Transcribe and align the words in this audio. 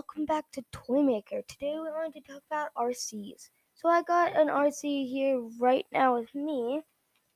welcome 0.00 0.24
back 0.24 0.50
to 0.50 0.64
Toymaker. 0.72 1.42
Today 1.46 1.74
we're 1.76 1.92
going 1.92 2.10
to 2.12 2.22
talk 2.22 2.40
about 2.50 2.70
RCs. 2.74 3.50
So 3.74 3.90
I 3.90 4.00
got 4.00 4.34
an 4.34 4.48
RC 4.48 5.06
here 5.10 5.42
right 5.60 5.84
now 5.92 6.18
with 6.18 6.34
me, 6.34 6.80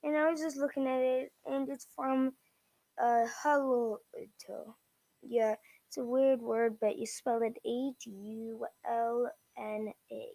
and 0.03 0.17
I 0.17 0.31
was 0.31 0.41
just 0.41 0.57
looking 0.57 0.87
at 0.87 0.99
it, 0.99 1.33
and 1.45 1.69
it's 1.69 1.87
from 1.95 2.33
uh 2.99 3.27
Hello. 3.43 3.99
Yeah, 5.23 5.57
it's 5.87 5.99
a 5.99 6.05
weird 6.05 6.41
word, 6.41 6.79
but 6.81 6.97
you 6.97 7.05
spell 7.05 7.43
it 7.43 7.59
A 7.67 7.93
G 8.01 8.11
U 8.11 8.67
L 8.89 9.31
N 9.59 9.93
A. 10.11 10.27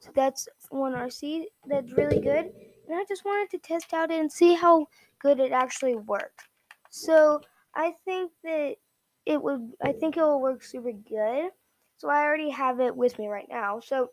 So 0.00 0.10
that's 0.14 0.48
one 0.70 0.94
RC 0.94 1.44
that's 1.66 1.92
really 1.92 2.18
good, 2.18 2.46
and 2.88 2.96
I 2.96 3.04
just 3.06 3.26
wanted 3.26 3.50
to 3.50 3.58
test 3.58 3.92
out 3.92 4.10
it 4.10 4.18
and 4.18 4.32
see 4.32 4.54
how 4.54 4.86
good 5.20 5.38
it 5.38 5.52
actually 5.52 5.96
worked. 5.96 6.48
So 6.88 7.42
I 7.74 7.92
think 8.06 8.32
that 8.42 8.76
it 9.26 9.42
would 9.42 9.72
I 9.82 9.92
think 9.92 10.16
it 10.16 10.22
will 10.22 10.40
work 10.40 10.64
super 10.64 10.92
good. 10.92 11.50
So 11.98 12.08
I 12.08 12.22
already 12.22 12.50
have 12.50 12.80
it 12.80 12.96
with 12.96 13.18
me 13.18 13.26
right 13.28 13.48
now. 13.48 13.80
So 13.80 14.10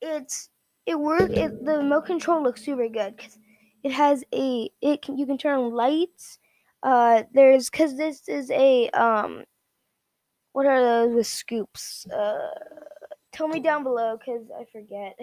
it's 0.00 0.50
it 0.84 0.98
work 0.98 1.30
it 1.30 1.64
the 1.64 1.78
remote 1.78 2.06
control 2.06 2.42
looks 2.42 2.64
super 2.64 2.88
good 2.88 3.16
because 3.16 3.38
it 3.84 3.92
has 3.92 4.24
a 4.34 4.68
it 4.80 5.02
can 5.02 5.16
you 5.16 5.24
can 5.24 5.38
turn 5.38 5.58
on 5.58 5.72
lights. 5.72 6.38
Uh, 6.82 7.22
there's 7.32 7.70
because 7.70 7.96
this 7.96 8.28
is 8.28 8.50
a 8.50 8.90
um, 8.90 9.44
what 10.52 10.66
are 10.66 10.80
those 10.82 11.14
with 11.14 11.26
scoops? 11.28 12.06
Uh, 12.10 12.48
tell 13.32 13.46
me 13.46 13.60
down 13.60 13.84
below 13.84 14.18
because 14.18 14.50
I 14.50 14.64
forget. 14.64 15.16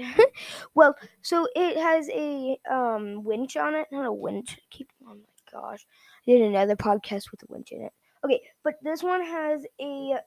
well, 0.73 0.95
so 1.22 1.48
it 1.54 1.78
has 1.78 2.09
a 2.09 2.58
um 2.72 3.26
winch 3.26 3.58
on 3.58 3.76
it, 3.76 3.88
not 3.92 4.06
a 4.06 4.14
winch. 4.14 4.58
Keep 4.70 4.89
oh 5.06 5.16
my 5.16 5.52
gosh, 5.52 5.86
I 6.26 6.31
did 6.31 6.42
another 6.42 6.78
podcast 6.78 7.31
with 7.31 7.44
a 7.44 7.48
winch 7.50 7.73
in 7.73 7.81
it. 7.81 7.94
Okay, 8.23 8.42
but 8.64 8.76
this 8.81 9.04
one 9.04 9.22
has 9.22 9.66
a 9.81 10.20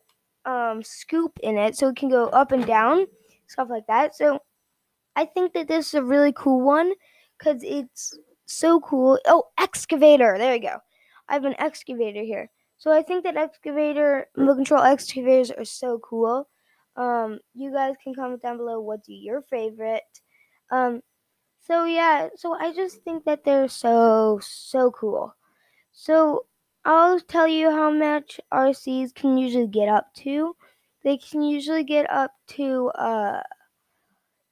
um, 0.45 0.83
scoop 0.83 1.39
in 1.43 1.57
it, 1.57 1.77
so 1.77 1.89
it 1.89 1.97
can 1.97 2.09
go 2.09 2.27
up 2.27 2.53
and 2.53 2.67
down, 2.67 3.07
stuff 3.47 3.69
like 3.71 3.87
that. 3.87 4.15
So 4.15 4.41
I 5.17 5.25
think 5.27 5.53
that 5.55 5.69
this 5.69 5.89
is 5.89 5.95
a 5.95 6.03
really 6.03 6.33
cool 6.33 6.61
one 6.61 6.93
because 7.39 7.63
it's 7.63 8.19
so 8.47 8.81
cool. 8.81 9.19
Oh, 9.27 9.45
excavator! 9.59 10.37
There 10.39 10.55
you 10.55 10.61
go. 10.61 10.79
I 11.29 11.35
have 11.35 11.45
an 11.45 11.55
excavator 11.59 12.23
here. 12.23 12.51
So 12.79 12.91
I 12.91 13.03
think 13.03 13.25
that 13.25 13.37
excavator, 13.37 14.27
remote 14.37 14.57
control 14.57 14.83
excavators 14.83 15.51
are 15.53 15.65
so 15.65 16.01
cool. 16.01 16.49
Um, 16.97 17.39
you 17.55 17.73
guys 17.73 17.95
can 18.03 18.15
comment 18.15 18.43
down 18.43 18.57
below 18.57 18.81
what's 18.81 19.09
your 19.09 19.43
favorite. 19.43 20.03
Um, 20.71 21.01
so 21.61 21.85
yeah, 21.85 22.29
so 22.35 22.55
I 22.55 22.73
just 22.73 23.03
think 23.03 23.25
that 23.25 23.45
they're 23.45 23.69
so 23.69 24.41
so 24.43 24.91
cool. 24.91 25.35
So 25.93 26.47
I'll 26.85 27.21
tell 27.21 27.47
you 27.47 27.71
how 27.71 27.91
much 27.91 28.41
RCs 28.53 29.15
can 29.15 29.37
usually 29.39 29.69
get 29.69 29.89
up 29.89 30.13
to. 30.17 30.57
They 31.05 31.17
can 31.17 31.43
usually 31.43 31.85
get 31.85 32.11
up 32.11 32.33
to 32.59 32.89
uh 32.91 33.43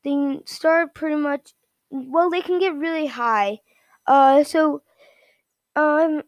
they 0.05 0.41
start 0.47 0.95
pretty 0.95 1.17
much 1.17 1.53
well 1.91 2.31
they 2.31 2.41
can 2.41 2.59
get 2.59 2.75
really 2.75 3.07
high. 3.07 3.61
Uh 4.07 4.45
so 4.45 4.83
um 5.77 6.23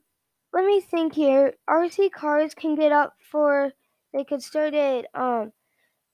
let 0.53 0.65
me 0.67 0.81
think 0.81 1.15
here. 1.15 1.55
RC 1.69 2.11
cars 2.13 2.55
can 2.55 2.75
get 2.75 2.93
up 2.93 3.15
for 3.21 3.73
they 4.13 4.25
could 4.25 4.43
start 4.43 4.75
at 4.75 5.07
um 5.15 5.53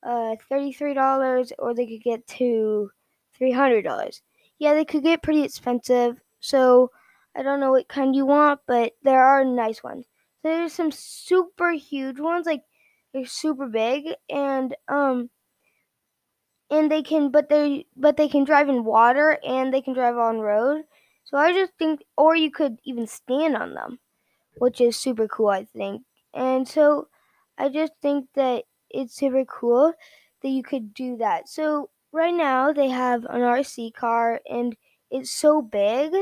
uh 0.03 0.37
$33 0.51 1.53
or 1.59 1.75
they 1.75 1.87
could 1.87 2.03
get 2.03 2.27
to 2.27 2.91
$300. 3.41 4.23
Yeah, 4.59 4.75
they 4.75 4.85
could 4.85 5.03
get 5.03 5.23
pretty 5.23 5.43
expensive. 5.43 6.21
So 6.41 6.91
I 7.39 7.43
don't 7.43 7.61
know 7.61 7.71
what 7.71 7.89
kind 7.89 8.15
you 8.17 8.27
want, 8.27 8.61
but 8.67 8.95
there 9.03 9.23
are 9.25 9.45
nice 9.45 9.83
ones. 9.83 10.07
So 10.43 10.49
there's 10.49 10.75
some 10.75 10.93
super 10.93 11.73
huge 11.73 12.21
ones, 12.21 12.47
like 12.47 12.65
they're 13.15 13.27
super 13.27 13.69
big, 13.69 14.07
and 14.29 14.77
um, 14.89 15.31
and 16.71 16.91
they 16.91 17.03
can, 17.03 17.31
but 17.31 17.49
they 17.49 17.87
but 17.97 18.17
they 18.17 18.29
can 18.29 18.45
drive 18.45 18.69
in 18.69 18.85
water 18.85 19.39
and 19.47 19.73
they 19.73 19.81
can 19.81 19.95
drive 19.95 20.17
on 20.17 20.41
road. 20.41 20.85
So 21.25 21.37
I 21.37 21.53
just 21.53 21.73
think, 21.79 22.05
or 22.17 22.35
you 22.37 22.51
could 22.51 22.79
even 22.85 23.07
stand 23.07 23.57
on 23.57 23.75
them, 23.75 24.01
which 24.59 24.81
is 24.81 24.97
super 24.97 25.29
cool, 25.29 25.49
I 25.49 25.65
think. 25.67 26.05
And 26.35 26.69
so 26.69 27.09
I 27.59 27.69
just 27.71 27.95
think 28.03 28.29
that 28.35 28.65
it's 28.91 29.15
super 29.17 29.45
cool 29.45 29.95
that 30.43 30.49
you 30.51 30.63
could 30.63 30.95
do 30.95 31.17
that. 31.19 31.49
So 31.49 31.91
right 32.13 32.35
now 32.35 32.73
they 32.73 32.89
have 32.89 33.25
an 33.27 33.43
RC 33.43 33.91
car 33.93 34.41
and 34.49 34.77
it's 35.11 35.31
so 35.31 35.63
big 35.63 36.13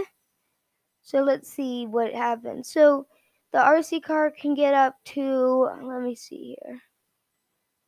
so 1.07 1.23
let's 1.23 1.49
see 1.49 1.87
what 1.87 2.13
happens. 2.13 2.69
So 2.69 3.07
the 3.53 3.59
RC 3.59 4.03
car 4.03 4.33
can 4.33 4.55
get 4.55 4.75
up 4.75 4.97
to, 5.15 5.71
let 5.85 6.03
me 6.03 6.17
see 6.17 6.57
here. 6.61 6.81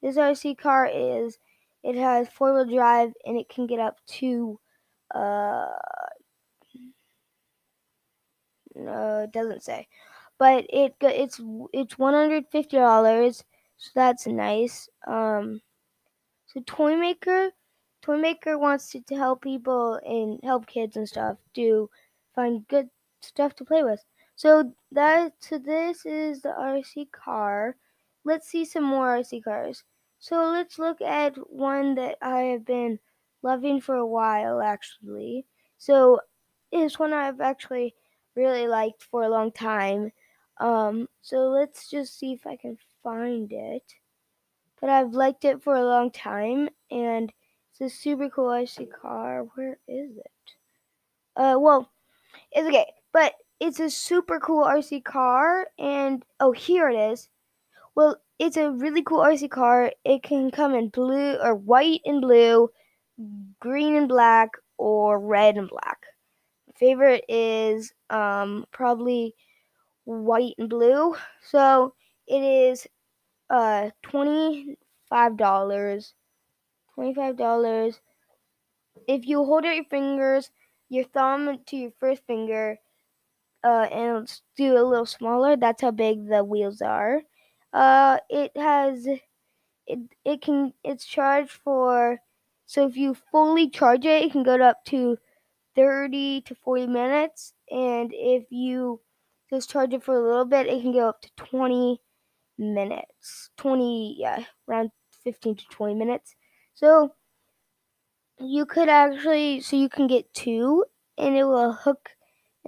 This 0.00 0.16
RC 0.16 0.56
car 0.56 0.86
is, 0.86 1.36
it 1.82 1.96
has 1.96 2.28
four 2.28 2.54
wheel 2.54 2.64
drive 2.64 3.10
and 3.26 3.36
it 3.36 3.48
can 3.48 3.66
get 3.66 3.80
up 3.80 3.96
to, 4.20 4.60
uh, 5.12 5.66
no, 8.76 9.22
it 9.24 9.32
doesn't 9.32 9.64
say. 9.64 9.88
But 10.38 10.66
it 10.70 10.94
it's 11.00 11.40
it's 11.72 11.98
one 11.98 12.14
hundred 12.14 12.44
fifty 12.52 12.76
dollars, 12.76 13.42
so 13.78 13.90
that's 13.96 14.28
nice. 14.28 14.88
Um, 15.08 15.60
so 16.46 16.62
Toymaker, 16.66 17.50
Toymaker 18.02 18.56
wants 18.56 18.90
to, 18.90 19.00
to 19.00 19.16
help 19.16 19.42
people 19.42 19.98
and 20.06 20.38
help 20.44 20.68
kids 20.68 20.96
and 20.96 21.08
stuff 21.08 21.38
do 21.52 21.90
find 22.36 22.68
good 22.68 22.88
stuff 23.20 23.54
to 23.56 23.64
play 23.64 23.82
with. 23.82 24.04
So 24.36 24.72
that 24.92 25.32
so 25.40 25.58
this 25.58 26.06
is 26.06 26.42
the 26.42 26.54
RC 26.58 27.10
car. 27.10 27.76
Let's 28.24 28.48
see 28.48 28.64
some 28.64 28.84
more 28.84 29.18
RC 29.18 29.42
cars. 29.42 29.84
So 30.20 30.50
let's 30.50 30.78
look 30.78 31.00
at 31.00 31.34
one 31.50 31.94
that 31.96 32.18
I 32.22 32.42
have 32.42 32.64
been 32.64 32.98
loving 33.42 33.80
for 33.80 33.96
a 33.96 34.06
while 34.06 34.60
actually. 34.60 35.44
So 35.78 36.20
it's 36.72 36.98
one 36.98 37.12
I've 37.12 37.40
actually 37.40 37.94
really 38.34 38.66
liked 38.68 39.02
for 39.02 39.22
a 39.22 39.28
long 39.28 39.52
time. 39.52 40.12
Um, 40.58 41.08
so 41.22 41.48
let's 41.48 41.88
just 41.88 42.18
see 42.18 42.32
if 42.32 42.46
I 42.46 42.56
can 42.56 42.78
find 43.02 43.50
it. 43.52 43.94
But 44.80 44.90
I've 44.90 45.12
liked 45.12 45.44
it 45.44 45.62
for 45.62 45.74
a 45.74 45.84
long 45.84 46.10
time 46.10 46.68
and 46.90 47.32
it's 47.70 47.80
a 47.80 47.96
super 47.96 48.28
cool 48.28 48.50
RC 48.50 48.88
car. 48.90 49.46
Where 49.54 49.78
is 49.88 50.16
it? 50.16 50.54
Uh, 51.36 51.56
well, 51.58 51.90
it's 52.52 52.66
okay. 52.66 52.86
But 53.12 53.34
it's 53.60 53.80
a 53.80 53.90
super 53.90 54.38
cool 54.40 54.64
RC 54.64 55.04
car, 55.04 55.66
and 55.78 56.24
oh, 56.40 56.52
here 56.52 56.88
it 56.88 56.96
is. 57.12 57.28
Well, 57.94 58.18
it's 58.38 58.56
a 58.56 58.70
really 58.70 59.02
cool 59.02 59.20
RC 59.20 59.50
car. 59.50 59.92
It 60.04 60.22
can 60.22 60.50
come 60.50 60.74
in 60.74 60.88
blue 60.90 61.36
or 61.42 61.54
white 61.54 62.02
and 62.04 62.20
blue, 62.20 62.70
green 63.60 63.96
and 63.96 64.08
black, 64.08 64.50
or 64.76 65.18
red 65.18 65.56
and 65.56 65.68
black. 65.68 65.98
My 66.66 66.74
favorite 66.78 67.24
is 67.28 67.92
um, 68.10 68.64
probably 68.70 69.34
white 70.04 70.54
and 70.58 70.68
blue. 70.68 71.16
So 71.42 71.94
it 72.26 72.42
is 72.42 72.86
uh, 73.50 73.90
$25. 74.04 74.76
$25. 76.96 78.00
If 79.06 79.26
you 79.26 79.44
hold 79.44 79.64
out 79.64 79.76
your 79.76 79.84
fingers, 79.84 80.50
your 80.88 81.04
thumb 81.04 81.58
to 81.66 81.76
your 81.76 81.92
first 81.98 82.22
finger, 82.26 82.78
uh, 83.64 83.88
and 83.92 84.40
do 84.56 84.74
a 84.78 84.84
little 84.84 85.06
smaller. 85.06 85.56
That's 85.56 85.82
how 85.82 85.90
big 85.92 86.28
the 86.28 86.44
wheels 86.44 86.80
are. 86.82 87.22
Uh, 87.72 88.18
it 88.30 88.56
has 88.56 89.06
it 89.86 89.98
it 90.24 90.42
can 90.42 90.72
it's 90.84 91.04
charged 91.06 91.50
for 91.50 92.20
so 92.66 92.86
if 92.86 92.96
you 92.96 93.14
fully 93.14 93.70
charge 93.70 94.04
it, 94.04 94.24
it 94.24 94.32
can 94.32 94.42
go 94.42 94.56
up 94.62 94.84
to 94.86 95.18
30 95.74 96.42
to 96.42 96.54
40 96.54 96.86
minutes, 96.86 97.54
and 97.70 98.10
if 98.14 98.44
you 98.50 99.00
just 99.50 99.70
charge 99.70 99.94
it 99.94 100.02
for 100.04 100.14
a 100.16 100.22
little 100.22 100.44
bit, 100.44 100.66
it 100.66 100.82
can 100.82 100.92
go 100.92 101.08
up 101.08 101.22
to 101.22 101.30
20 101.36 102.00
minutes. 102.58 103.50
20 103.56 104.16
yeah, 104.18 104.44
around 104.68 104.90
15 105.24 105.56
to 105.56 105.64
20 105.70 105.94
minutes. 105.94 106.34
So 106.74 107.14
you 108.40 108.66
could 108.66 108.88
actually 108.88 109.60
so 109.60 109.76
you 109.76 109.88
can 109.88 110.06
get 110.06 110.32
two 110.34 110.84
and 111.16 111.36
it 111.36 111.44
will 111.44 111.72
hook 111.72 112.10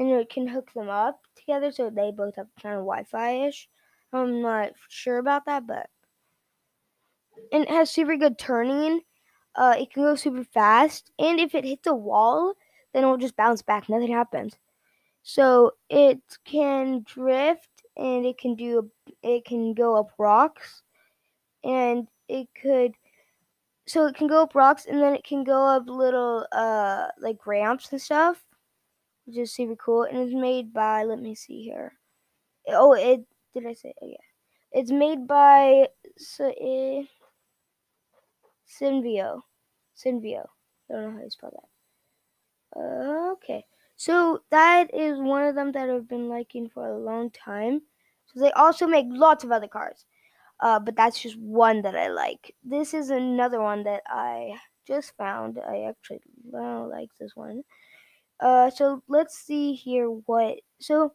and 0.01 0.11
it 0.13 0.31
can 0.31 0.49
hook 0.49 0.73
them 0.73 0.89
up 0.89 1.21
together 1.37 1.71
so 1.71 1.91
they 1.91 2.11
both 2.11 2.37
have 2.37 2.47
kind 2.61 2.75
of 2.75 2.81
Wi-Fi 2.81 3.47
ish. 3.47 3.69
I'm 4.15 4.41
not 4.41 4.73
sure 4.89 5.19
about 5.19 5.45
that, 5.45 5.67
but 5.67 5.91
and 7.53 7.65
it 7.65 7.69
has 7.69 7.91
super 7.91 8.17
good 8.17 8.39
turning. 8.39 9.03
Uh, 9.55 9.75
it 9.79 9.93
can 9.93 10.03
go 10.03 10.15
super 10.15 10.43
fast, 10.43 11.13
and 11.19 11.39
if 11.39 11.55
it 11.55 11.65
hits 11.65 11.87
a 11.87 11.95
wall, 11.95 12.55
then 12.95 13.05
it 13.05 13.07
will 13.07 13.19
just 13.19 13.37
bounce 13.37 13.61
back. 13.61 13.89
Nothing 13.89 14.11
happens. 14.11 14.55
So 15.23 15.73
it 15.91 16.21
can 16.45 17.05
drift, 17.05 17.69
and 17.95 18.25
it 18.25 18.39
can 18.39 18.55
do. 18.55 18.91
It 19.23 19.45
can 19.45 19.75
go 19.75 19.97
up 19.97 20.13
rocks, 20.17 20.83
and 21.63 22.09
it 22.27 22.49
could. 22.61 22.95
So 23.87 24.07
it 24.07 24.15
can 24.15 24.29
go 24.29 24.43
up 24.43 24.55
rocks, 24.55 24.87
and 24.87 25.03
then 25.03 25.15
it 25.15 25.25
can 25.25 25.45
go 25.45 25.67
up 25.67 25.89
little 25.89 26.47
uh 26.53 27.09
like 27.19 27.47
ramps 27.47 27.93
and 27.93 28.01
stuff 28.01 28.43
which 29.25 29.39
is 29.39 29.53
super 29.53 29.77
cool. 29.77 30.05
And 30.05 30.19
it's 30.19 30.35
made 30.35 30.73
by, 30.73 31.05
let 31.05 31.21
me 31.21 31.35
see 31.35 31.63
here. 31.63 31.95
Oh, 32.69 32.95
it, 32.95 33.21
did 33.55 33.67
I 33.67 33.75
say? 33.75 33.95
Oh, 34.03 34.07
yeah. 34.07 34.17
It's 34.73 34.91
made 34.91 35.27
by 35.27 35.87
it 35.87 35.97
Synvio. 38.81 39.43
Synvio. 39.97 40.47
I 40.89 40.95
don't 40.95 41.03
know 41.03 41.11
how 41.13 41.25
you 41.25 41.31
spell 41.31 41.53
that. 41.53 42.81
Uh, 42.81 43.33
okay. 43.33 43.65
So 43.97 44.43
that 44.51 44.95
is 44.95 45.19
one 45.19 45.45
of 45.45 45.55
them 45.55 45.73
that 45.73 45.91
I've 45.91 46.09
been 46.09 46.29
liking 46.29 46.69
for 46.69 46.87
a 46.87 46.99
long 46.99 47.31
time. 47.31 47.83
So 48.27 48.41
they 48.41 48.53
also 48.53 48.87
make 48.87 49.07
lots 49.09 49.45
of 49.45 49.51
other 49.51 49.69
cars. 49.69 50.07
Uh, 50.61 50.79
but 50.79 50.95
that's 50.95 51.21
just 51.21 51.39
one 51.39 51.83
that 51.83 51.97
I 51.97 52.09
like. 52.09 52.55
This 52.63 52.95
is 52.95 53.11
another 53.11 53.61
one 53.61 53.83
that 53.85 54.03
I 54.07 54.55
just 54.87 55.17
found. 55.17 55.59
I 55.59 55.83
actually 55.89 56.21
like 56.53 57.09
this 57.19 57.33
one. 57.35 57.63
Uh, 58.41 58.71
so 58.71 59.03
let's 59.09 59.37
see 59.39 59.75
here 59.75 60.07
what. 60.07 60.59
So 60.81 61.13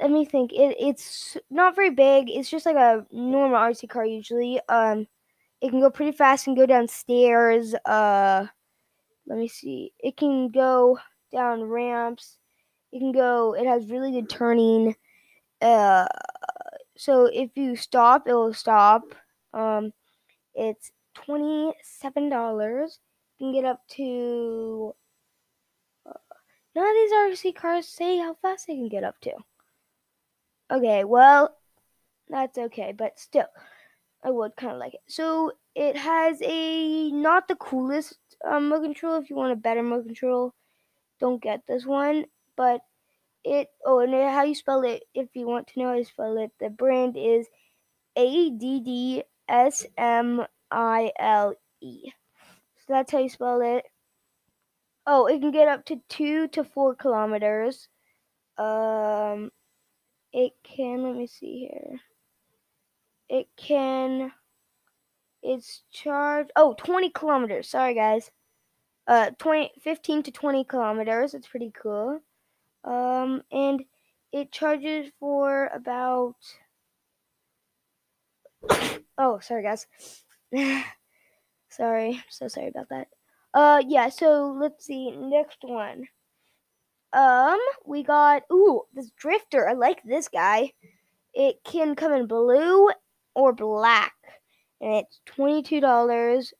let 0.00 0.10
me 0.10 0.24
think. 0.24 0.52
It 0.52 0.76
it's 0.78 1.36
not 1.50 1.76
very 1.76 1.90
big. 1.90 2.28
It's 2.28 2.50
just 2.50 2.66
like 2.66 2.76
a 2.76 3.06
normal 3.12 3.58
RC 3.58 3.88
car 3.88 4.04
usually. 4.04 4.60
Um, 4.68 5.06
it 5.60 5.70
can 5.70 5.80
go 5.80 5.90
pretty 5.90 6.12
fast 6.12 6.46
and 6.46 6.56
go 6.56 6.66
downstairs. 6.66 7.74
Uh, 7.84 8.46
let 9.26 9.38
me 9.38 9.48
see. 9.48 9.92
It 9.98 10.16
can 10.16 10.50
go 10.50 10.98
down 11.32 11.64
ramps. 11.64 12.38
It 12.92 12.98
can 12.98 13.12
go. 13.12 13.54
It 13.54 13.66
has 13.66 13.90
really 13.90 14.12
good 14.12 14.28
turning. 14.28 14.94
Uh, 15.60 16.06
so 16.96 17.26
if 17.26 17.56
you 17.56 17.76
stop, 17.76 18.26
it 18.26 18.34
will 18.34 18.54
stop. 18.54 19.02
Um, 19.54 19.92
it's 20.54 20.92
twenty 21.14 21.72
seven 21.82 22.28
dollars. 22.28 22.98
You 23.38 23.46
can 23.46 23.52
get 23.54 23.64
up 23.64 23.80
to. 23.96 24.94
None 26.76 26.86
of 26.86 26.94
these 26.94 27.12
RC 27.12 27.54
cars 27.54 27.88
say 27.88 28.18
how 28.18 28.34
fast 28.34 28.66
they 28.66 28.74
can 28.74 28.90
get 28.90 29.02
up 29.02 29.18
to. 29.22 29.32
Okay, 30.70 31.04
well, 31.04 31.56
that's 32.28 32.58
okay, 32.58 32.92
but 32.92 33.18
still, 33.18 33.46
I 34.22 34.30
would 34.30 34.56
kind 34.56 34.74
of 34.74 34.78
like 34.78 34.92
it. 34.92 35.00
So 35.06 35.52
it 35.74 35.96
has 35.96 36.38
a 36.42 37.10
not 37.12 37.48
the 37.48 37.54
coolest 37.54 38.18
um, 38.44 38.64
remote 38.64 38.82
control. 38.82 39.16
If 39.16 39.30
you 39.30 39.36
want 39.36 39.52
a 39.52 39.56
better 39.56 39.82
remote 39.82 40.04
control, 40.04 40.52
don't 41.18 41.42
get 41.42 41.62
this 41.66 41.86
one. 41.86 42.26
But 42.56 42.82
it 43.42 43.68
oh, 43.86 44.00
and 44.00 44.12
how 44.12 44.42
you 44.42 44.54
spell 44.54 44.82
it? 44.82 45.04
If 45.14 45.28
you 45.32 45.46
want 45.46 45.68
to 45.68 45.78
know 45.78 45.88
how 45.88 45.94
you 45.94 46.04
spell 46.04 46.36
it, 46.36 46.50
the 46.60 46.68
brand 46.68 47.16
is 47.16 47.46
A 48.16 48.50
D 48.50 48.80
D 48.80 49.22
S 49.48 49.86
M 49.96 50.44
I 50.70 51.10
L 51.18 51.54
E. 51.80 52.10
So 52.76 52.84
that's 52.88 53.12
how 53.12 53.20
you 53.20 53.30
spell 53.30 53.62
it. 53.62 53.86
Oh, 55.06 55.26
it 55.26 55.40
can 55.40 55.52
get 55.52 55.68
up 55.68 55.84
to 55.86 56.00
two 56.08 56.48
to 56.48 56.64
four 56.64 56.94
kilometers. 56.94 57.88
Um, 58.58 59.52
it 60.32 60.52
can. 60.64 61.04
Let 61.04 61.16
me 61.16 61.26
see 61.26 61.68
here. 61.70 62.00
It 63.28 63.48
can. 63.56 64.32
It's 65.42 65.82
charged. 65.92 66.50
Oh, 66.56 66.74
20 66.76 67.10
kilometers. 67.10 67.68
Sorry, 67.68 67.94
guys. 67.94 68.32
Uh, 69.06 69.30
20, 69.38 69.70
15 69.80 70.24
to 70.24 70.32
20 70.32 70.64
kilometers. 70.64 71.34
It's 71.34 71.46
pretty 71.46 71.72
cool. 71.80 72.20
Um, 72.82 73.42
and 73.52 73.84
it 74.32 74.50
charges 74.52 75.10
for 75.20 75.68
about. 75.72 76.36
Oh, 79.18 79.38
sorry, 79.38 79.62
guys. 79.62 79.86
sorry, 81.70 82.22
so 82.28 82.48
sorry 82.48 82.68
about 82.68 82.90
that. 82.90 83.08
Uh, 83.56 83.82
yeah. 83.88 84.10
So 84.10 84.54
let's 84.60 84.84
see. 84.84 85.10
Next 85.12 85.58
one. 85.62 86.04
Um, 87.14 87.58
we 87.86 88.02
got 88.02 88.42
ooh 88.52 88.82
this 88.94 89.10
drifter. 89.16 89.66
I 89.66 89.72
like 89.72 90.02
this 90.04 90.28
guy. 90.28 90.74
It 91.34 91.56
can 91.64 91.94
come 91.94 92.12
in 92.12 92.26
blue 92.26 92.90
or 93.34 93.54
black, 93.54 94.12
and 94.82 94.96
it's 94.96 95.20
twenty 95.24 95.62
two 95.62 95.80
dollars. 95.80 96.52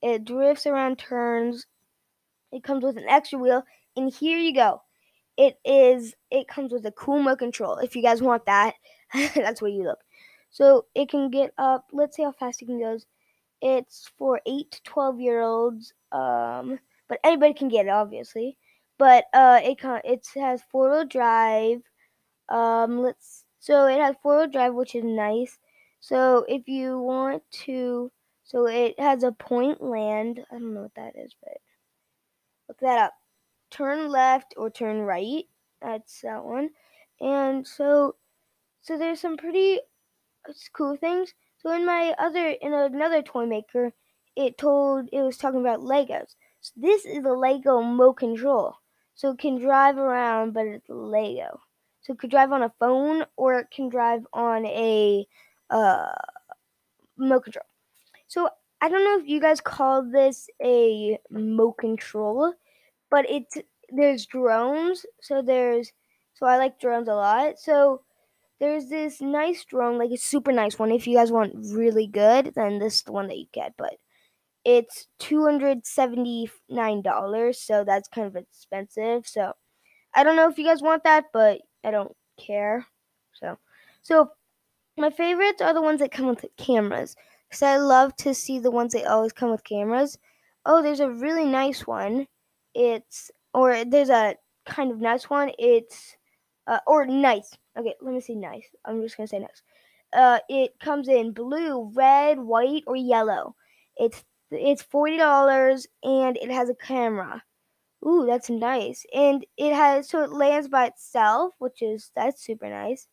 It 0.00 0.24
drifts 0.24 0.66
around 0.66 0.98
turns. 0.98 1.66
It 2.52 2.64
comes 2.64 2.84
with 2.84 2.96
an 2.96 3.08
extra 3.08 3.38
wheel, 3.38 3.62
and 3.94 4.10
here 4.10 4.38
you 4.38 4.54
go. 4.54 4.80
It 5.36 5.58
is. 5.62 6.14
It 6.30 6.48
comes 6.48 6.72
with 6.72 6.86
a 6.86 6.92
remote 7.06 7.38
control. 7.38 7.76
If 7.76 7.96
you 7.96 8.02
guys 8.02 8.22
want 8.22 8.46
that, 8.46 8.76
that's 9.34 9.60
where 9.60 9.70
you 9.70 9.82
look. 9.82 9.98
So 10.50 10.86
it 10.94 11.10
can 11.10 11.30
get 11.30 11.52
up. 11.58 11.86
Let's 11.92 12.16
see 12.16 12.22
how 12.22 12.32
fast 12.32 12.62
it 12.62 12.66
can 12.66 12.78
go. 12.78 12.98
It's 13.64 14.12
for 14.18 14.42
eight 14.46 14.70
to 14.72 14.82
twelve 14.82 15.18
year 15.18 15.40
olds. 15.40 15.94
Um, 16.12 16.78
but 17.08 17.18
anybody 17.24 17.54
can 17.54 17.68
get 17.68 17.86
it, 17.86 17.90
obviously. 17.90 18.58
But 18.98 19.24
uh, 19.32 19.60
it 19.62 19.78
it 20.04 20.26
has 20.36 20.62
four 20.70 20.90
wheel 20.90 21.06
drive. 21.06 21.80
Um, 22.50 23.00
let's 23.00 23.46
so 23.58 23.86
it 23.86 23.98
has 23.98 24.16
four 24.22 24.36
wheel 24.36 24.48
drive, 24.48 24.74
which 24.74 24.94
is 24.94 25.04
nice. 25.04 25.58
So 26.00 26.44
if 26.46 26.68
you 26.68 26.98
want 26.98 27.42
to, 27.64 28.12
so 28.44 28.66
it 28.66 29.00
has 29.00 29.22
a 29.22 29.32
point 29.32 29.82
land. 29.82 30.44
I 30.50 30.56
don't 30.56 30.74
know 30.74 30.82
what 30.82 30.94
that 30.96 31.14
is, 31.16 31.34
but 31.42 31.56
look 32.68 32.78
that 32.80 32.98
up. 32.98 33.14
Turn 33.70 34.10
left 34.10 34.52
or 34.58 34.68
turn 34.70 35.00
right. 35.00 35.44
That's 35.80 36.20
that 36.20 36.44
one. 36.44 36.68
And 37.20 37.66
so, 37.66 38.16
so 38.82 38.98
there's 38.98 39.20
some 39.20 39.38
pretty 39.38 39.80
cool 40.74 40.96
things. 40.96 41.32
So 41.64 41.72
in 41.72 41.86
my 41.86 42.14
other 42.18 42.48
in 42.50 42.74
another 42.74 43.22
toy 43.22 43.46
maker, 43.46 43.94
it 44.36 44.58
told 44.58 45.08
it 45.12 45.22
was 45.22 45.38
talking 45.38 45.60
about 45.60 45.80
Legos. 45.80 46.34
So 46.60 46.72
this 46.76 47.06
is 47.06 47.24
a 47.24 47.32
Lego 47.32 47.80
Mo 47.80 48.12
control. 48.12 48.76
So 49.14 49.30
it 49.30 49.38
can 49.38 49.58
drive 49.58 49.96
around, 49.96 50.52
but 50.52 50.66
it's 50.66 50.88
Lego. 50.90 51.60
So 52.02 52.12
it 52.12 52.18
could 52.18 52.30
drive 52.30 52.52
on 52.52 52.62
a 52.62 52.74
phone 52.78 53.24
or 53.36 53.54
it 53.54 53.68
can 53.74 53.88
drive 53.88 54.26
on 54.34 54.66
a 54.66 55.26
uh, 55.70 56.12
remote 57.16 57.44
control. 57.44 57.64
So 58.28 58.50
I 58.82 58.90
don't 58.90 59.04
know 59.04 59.18
if 59.20 59.28
you 59.28 59.40
guys 59.40 59.62
call 59.62 60.02
this 60.02 60.48
a 60.62 61.18
Mo 61.30 61.72
control, 61.72 62.52
but 63.10 63.24
it's 63.30 63.56
there's 63.90 64.26
drones. 64.26 65.06
So 65.22 65.40
there's 65.40 65.92
so 66.34 66.46
I 66.46 66.58
like 66.58 66.78
drones 66.78 67.08
a 67.08 67.14
lot. 67.14 67.58
So 67.58 68.03
there's 68.60 68.88
this 68.88 69.20
nice 69.20 69.64
drone, 69.64 69.98
like 69.98 70.10
a 70.10 70.16
super 70.16 70.52
nice 70.52 70.78
one. 70.78 70.92
If 70.92 71.06
you 71.06 71.16
guys 71.16 71.32
want 71.32 71.54
really 71.72 72.06
good, 72.06 72.52
then 72.54 72.78
this 72.78 72.96
is 72.96 73.02
the 73.02 73.12
one 73.12 73.28
that 73.28 73.38
you 73.38 73.46
get. 73.52 73.74
But 73.76 73.94
it's 74.64 75.06
$279, 75.20 77.56
so 77.56 77.84
that's 77.84 78.08
kind 78.08 78.26
of 78.26 78.36
expensive. 78.36 79.26
So 79.26 79.52
I 80.14 80.24
don't 80.24 80.36
know 80.36 80.48
if 80.48 80.58
you 80.58 80.64
guys 80.64 80.82
want 80.82 81.04
that, 81.04 81.26
but 81.32 81.60
I 81.84 81.90
don't 81.90 82.12
care. 82.38 82.86
So 83.34 83.58
so 84.02 84.30
my 84.96 85.10
favorites 85.10 85.60
are 85.60 85.74
the 85.74 85.82
ones 85.82 86.00
that 86.00 86.12
come 86.12 86.26
with 86.26 86.44
cameras. 86.56 87.16
Because 87.48 87.62
I 87.62 87.76
love 87.76 88.16
to 88.16 88.34
see 88.34 88.58
the 88.58 88.70
ones 88.70 88.92
that 88.94 89.06
always 89.06 89.32
come 89.32 89.50
with 89.50 89.64
cameras. 89.64 90.18
Oh, 90.66 90.82
there's 90.82 91.00
a 91.00 91.10
really 91.10 91.44
nice 91.44 91.86
one. 91.86 92.26
It's 92.74 93.30
or 93.52 93.84
there's 93.84 94.10
a 94.10 94.36
kind 94.66 94.90
of 94.90 95.00
nice 95.00 95.30
one. 95.30 95.52
It's 95.58 96.16
uh, 96.66 96.80
or 96.86 97.06
nice. 97.06 97.56
Okay, 97.78 97.94
let 98.00 98.14
me 98.14 98.20
see 98.20 98.36
nice. 98.36 98.68
I'm 98.84 99.02
just 99.02 99.16
gonna 99.16 99.26
say 99.28 99.38
nice. 99.40 99.62
Uh, 100.12 100.38
it 100.48 100.78
comes 100.80 101.08
in 101.08 101.32
blue, 101.32 101.90
red, 101.94 102.38
white, 102.38 102.84
or 102.86 102.96
yellow. 102.96 103.56
It's 103.96 104.24
it's 104.50 104.82
forty 104.82 105.16
dollars 105.16 105.86
and 106.02 106.36
it 106.36 106.50
has 106.50 106.68
a 106.70 106.74
camera. 106.74 107.42
Ooh, 108.06 108.26
that's 108.26 108.50
nice. 108.50 109.04
And 109.14 109.44
it 109.56 109.74
has 109.74 110.08
so 110.08 110.22
it 110.22 110.30
lands 110.30 110.68
by 110.68 110.86
itself, 110.86 111.54
which 111.58 111.82
is 111.82 112.10
that's 112.14 112.44
super 112.44 112.68
nice. 112.68 113.08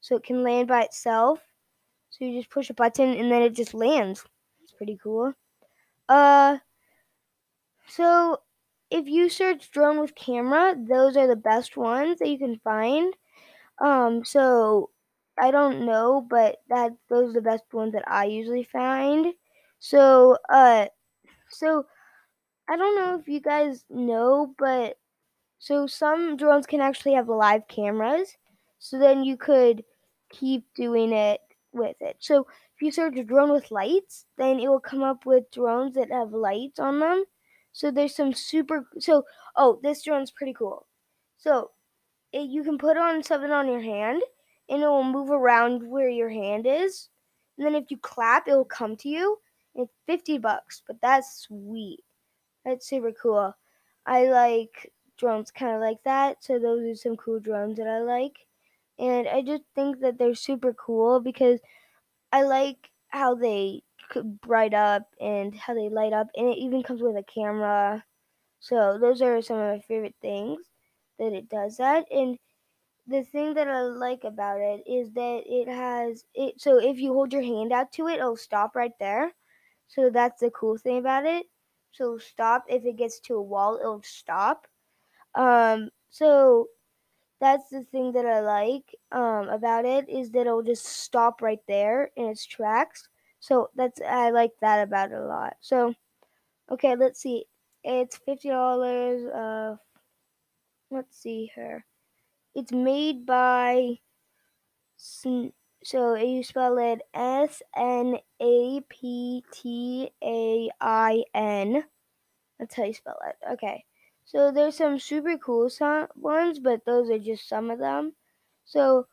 So 0.00 0.16
it 0.16 0.24
can 0.24 0.42
land 0.42 0.68
by 0.68 0.82
itself. 0.82 1.40
So 2.10 2.24
you 2.24 2.38
just 2.38 2.50
push 2.50 2.70
a 2.70 2.74
button 2.74 3.10
and 3.14 3.30
then 3.30 3.42
it 3.42 3.54
just 3.54 3.74
lands. 3.74 4.24
It's 4.62 4.72
pretty 4.72 4.98
cool. 5.02 5.34
Uh 6.08 6.58
so 7.88 8.38
if 8.90 9.06
you 9.08 9.28
search 9.28 9.70
drone 9.70 10.00
with 10.00 10.14
camera, 10.14 10.76
those 10.78 11.16
are 11.16 11.26
the 11.26 11.36
best 11.36 11.76
ones 11.76 12.18
that 12.18 12.28
you 12.28 12.38
can 12.38 12.58
find. 12.60 13.14
Um 13.80 14.24
so 14.24 14.90
I 15.38 15.50
don't 15.50 15.84
know, 15.86 16.20
but 16.28 16.58
that 16.68 16.92
those 17.08 17.30
are 17.30 17.34
the 17.34 17.42
best 17.42 17.64
ones 17.72 17.92
that 17.92 18.04
I 18.08 18.24
usually 18.26 18.64
find. 18.64 19.34
So, 19.78 20.38
uh, 20.48 20.86
so 21.50 21.86
I 22.68 22.76
don't 22.76 22.96
know 22.96 23.18
if 23.18 23.28
you 23.28 23.40
guys 23.40 23.84
know, 23.90 24.54
but 24.58 24.98
so 25.58 25.86
some 25.86 26.36
drones 26.36 26.66
can 26.66 26.80
actually 26.80 27.14
have 27.14 27.28
live 27.28 27.68
cameras. 27.68 28.36
So 28.78 28.98
then 28.98 29.24
you 29.24 29.36
could 29.36 29.84
keep 30.30 30.66
doing 30.74 31.12
it 31.12 31.40
with 31.72 31.96
it. 32.00 32.16
So 32.20 32.46
if 32.76 32.82
you 32.82 32.92
search 32.92 33.16
a 33.18 33.24
drone 33.24 33.52
with 33.52 33.70
lights, 33.70 34.26
then 34.38 34.60
it 34.60 34.68
will 34.68 34.80
come 34.80 35.02
up 35.02 35.26
with 35.26 35.50
drones 35.50 35.94
that 35.94 36.10
have 36.10 36.32
lights 36.32 36.78
on 36.80 37.00
them. 37.00 37.24
So 37.72 37.90
there's 37.90 38.14
some 38.16 38.32
super. 38.34 38.88
So 38.98 39.24
oh, 39.56 39.80
this 39.82 40.02
drone's 40.02 40.30
pretty 40.30 40.54
cool. 40.54 40.86
So 41.38 41.70
it, 42.36 42.50
you 42.50 42.62
can 42.62 42.78
put 42.78 42.96
on 42.96 43.22
something 43.22 43.50
on 43.50 43.68
your 43.68 43.80
hand, 43.80 44.22
and 44.68 44.82
it 44.82 44.86
will 44.86 45.04
move 45.04 45.30
around 45.30 45.88
where 45.88 46.08
your 46.08 46.28
hand 46.28 46.66
is. 46.66 47.08
And 47.56 47.66
then 47.66 47.74
if 47.74 47.90
you 47.90 47.96
clap, 47.98 48.46
it 48.48 48.54
will 48.54 48.64
come 48.64 48.96
to 48.98 49.08
you. 49.08 49.38
It's 49.74 49.92
50 50.06 50.38
bucks, 50.38 50.82
but 50.86 51.00
that's 51.00 51.44
sweet. 51.46 52.04
That's 52.64 52.86
super 52.86 53.12
cool. 53.12 53.54
I 54.06 54.26
like 54.26 54.92
drones 55.16 55.50
kind 55.50 55.74
of 55.74 55.80
like 55.80 56.02
that, 56.04 56.44
so 56.44 56.58
those 56.58 56.82
are 56.84 56.94
some 56.96 57.16
cool 57.16 57.40
drones 57.40 57.78
that 57.78 57.88
I 57.88 58.00
like. 58.00 58.46
And 58.98 59.28
I 59.28 59.42
just 59.42 59.64
think 59.74 60.00
that 60.00 60.18
they're 60.18 60.34
super 60.34 60.72
cool 60.74 61.20
because 61.20 61.60
I 62.32 62.42
like 62.42 62.90
how 63.08 63.34
they 63.34 63.82
could 64.10 64.40
bright 64.40 64.74
up 64.74 65.14
and 65.20 65.54
how 65.54 65.74
they 65.74 65.88
light 65.88 66.12
up, 66.12 66.28
and 66.36 66.48
it 66.48 66.58
even 66.58 66.82
comes 66.82 67.02
with 67.02 67.16
a 67.16 67.22
camera. 67.22 68.04
So 68.60 68.98
those 68.98 69.22
are 69.22 69.42
some 69.42 69.58
of 69.58 69.74
my 69.74 69.80
favorite 69.80 70.16
things 70.20 70.60
that 71.18 71.32
it 71.32 71.48
does 71.48 71.76
that. 71.78 72.06
And 72.10 72.38
the 73.06 73.22
thing 73.24 73.54
that 73.54 73.68
I 73.68 73.82
like 73.82 74.24
about 74.24 74.60
it 74.60 74.82
is 74.86 75.12
that 75.12 75.42
it 75.46 75.68
has 75.68 76.24
it. 76.34 76.60
So 76.60 76.78
if 76.78 76.98
you 76.98 77.12
hold 77.12 77.32
your 77.32 77.42
hand 77.42 77.72
out 77.72 77.92
to 77.92 78.08
it, 78.08 78.18
it'll 78.18 78.36
stop 78.36 78.76
right 78.76 78.92
there. 79.00 79.32
So 79.88 80.10
that's 80.10 80.40
the 80.40 80.50
cool 80.50 80.78
thing 80.78 80.98
about 80.98 81.26
it. 81.26 81.46
So 81.92 82.18
stop 82.18 82.64
if 82.68 82.84
it 82.84 82.96
gets 82.96 83.20
to 83.20 83.34
a 83.34 83.42
wall, 83.42 83.78
it'll 83.80 84.02
stop. 84.02 84.66
Um, 85.34 85.90
so 86.10 86.68
that's 87.40 87.68
the 87.70 87.84
thing 87.84 88.12
that 88.12 88.26
I 88.26 88.40
like 88.40 88.94
um, 89.12 89.48
about 89.48 89.84
it 89.84 90.08
is 90.08 90.30
that 90.32 90.42
it'll 90.42 90.62
just 90.62 90.86
stop 90.86 91.42
right 91.42 91.60
there 91.68 92.10
in 92.16 92.26
its 92.26 92.44
tracks. 92.46 93.08
So 93.40 93.70
that's 93.76 94.00
I 94.00 94.30
like 94.30 94.52
that 94.60 94.82
about 94.82 95.12
it 95.12 95.18
a 95.18 95.26
lot. 95.26 95.56
So 95.60 95.94
okay, 96.70 96.96
let's 96.96 97.20
see. 97.20 97.46
It's 97.84 98.16
fifty 98.16 98.48
dollars. 98.50 99.24
Uh, 99.26 99.76
let's 100.96 101.16
see 101.16 101.50
here. 101.54 101.84
It's 102.54 102.72
made 102.72 103.26
by. 103.26 103.98
So 104.96 106.14
you 106.14 106.42
spell 106.42 106.78
it 106.78 107.02
S 107.14 107.62
N 107.76 108.18
A 108.40 108.80
P 108.88 109.44
T 109.52 110.10
A 110.22 110.70
I 110.80 111.24
N. 111.34 111.84
That's 112.58 112.74
how 112.74 112.84
you 112.84 112.94
spell 112.94 113.18
it. 113.28 113.36
Okay. 113.52 113.84
So 114.24 114.50
there's 114.50 114.76
some 114.76 114.98
super 114.98 115.38
cool 115.38 115.70
ones, 116.16 116.58
but 116.58 116.84
those 116.84 117.10
are 117.10 117.18
just 117.18 117.48
some 117.48 117.70
of 117.70 117.78
them. 117.78 118.14
So 118.64 119.06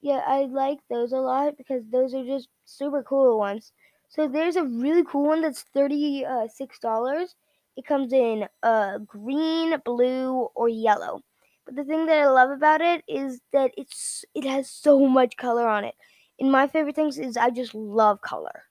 yeah, 0.00 0.22
I 0.26 0.44
like 0.44 0.78
those 0.88 1.12
a 1.12 1.16
lot 1.16 1.56
because 1.56 1.82
those 1.90 2.14
are 2.14 2.24
just 2.24 2.48
super 2.64 3.02
cool 3.02 3.38
ones. 3.38 3.72
So 4.08 4.28
there's 4.28 4.56
a 4.56 4.64
really 4.64 5.04
cool 5.04 5.28
one 5.28 5.42
that's 5.42 5.62
thirty 5.62 6.24
uh, 6.24 6.46
six 6.48 6.78
dollars. 6.78 7.34
It 7.76 7.86
comes 7.86 8.12
in 8.12 8.48
uh, 8.62 8.98
green, 8.98 9.76
blue, 9.84 10.48
or 10.54 10.68
yellow. 10.68 11.20
But 11.64 11.76
the 11.76 11.84
thing 11.84 12.06
that 12.06 12.18
I 12.18 12.28
love 12.28 12.50
about 12.50 12.80
it 12.80 13.04
is 13.08 13.40
that 13.52 13.72
it's 13.76 14.24
it 14.34 14.44
has 14.44 14.70
so 14.70 15.06
much 15.06 15.36
color 15.36 15.68
on 15.68 15.84
it. 15.84 15.94
And 16.40 16.50
my 16.52 16.66
favorite 16.68 16.96
things 16.96 17.18
is 17.18 17.36
I 17.36 17.50
just 17.50 17.74
love 17.74 18.20
color. 18.20 18.64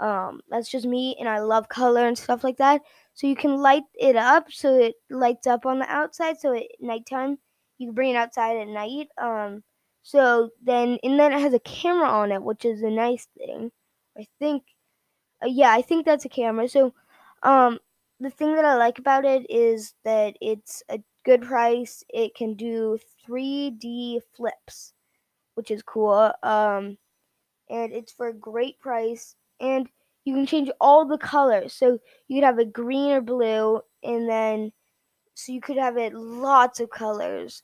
Um, 0.00 0.40
that's 0.48 0.70
just 0.70 0.86
me, 0.86 1.16
and 1.18 1.28
I 1.28 1.38
love 1.40 1.68
color 1.68 2.06
and 2.06 2.18
stuff 2.18 2.42
like 2.44 2.56
that. 2.58 2.82
So 3.14 3.26
you 3.26 3.36
can 3.36 3.56
light 3.56 3.84
it 3.94 4.16
up 4.16 4.50
so 4.50 4.74
it 4.78 4.96
lights 5.10 5.46
up 5.46 5.66
on 5.66 5.78
the 5.78 5.90
outside. 5.90 6.38
So 6.40 6.54
at 6.54 6.64
nighttime, 6.80 7.38
you 7.78 7.88
can 7.88 7.94
bring 7.94 8.10
it 8.10 8.16
outside 8.16 8.56
at 8.56 8.68
night. 8.68 9.08
Um, 9.18 9.62
so 10.02 10.50
then, 10.62 10.98
and 11.04 11.18
then 11.20 11.32
it 11.32 11.40
has 11.40 11.54
a 11.54 11.60
camera 11.60 12.08
on 12.08 12.32
it, 12.32 12.42
which 12.42 12.64
is 12.64 12.82
a 12.82 12.90
nice 12.90 13.28
thing. 13.38 13.70
I 14.18 14.26
think, 14.40 14.64
uh, 15.42 15.48
yeah, 15.48 15.72
I 15.72 15.82
think 15.82 16.04
that's 16.06 16.24
a 16.24 16.28
camera. 16.28 16.68
So, 16.68 16.94
um, 17.42 17.78
the 18.22 18.30
thing 18.30 18.54
that 18.56 18.64
I 18.64 18.74
like 18.76 18.98
about 18.98 19.24
it 19.24 19.46
is 19.50 19.94
that 20.04 20.36
it's 20.40 20.82
a 20.88 21.00
good 21.24 21.42
price. 21.42 22.04
It 22.08 22.34
can 22.34 22.54
do 22.54 22.98
3D 23.26 24.20
flips, 24.36 24.92
which 25.54 25.70
is 25.70 25.82
cool. 25.82 26.32
Um, 26.42 26.98
and 27.68 27.92
it's 27.92 28.12
for 28.12 28.28
a 28.28 28.34
great 28.34 28.78
price. 28.80 29.36
And 29.60 29.88
you 30.24 30.34
can 30.34 30.46
change 30.46 30.70
all 30.80 31.06
the 31.06 31.18
colors. 31.18 31.74
So 31.74 31.98
you 32.28 32.36
could 32.40 32.46
have 32.46 32.58
a 32.58 32.64
green 32.64 33.12
or 33.12 33.20
blue, 33.20 33.80
and 34.02 34.28
then 34.28 34.72
so 35.34 35.52
you 35.52 35.60
could 35.60 35.78
have 35.78 35.96
it 35.96 36.14
lots 36.14 36.80
of 36.80 36.90
colors. 36.90 37.62